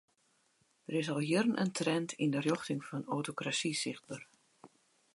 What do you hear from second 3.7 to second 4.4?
sichtber.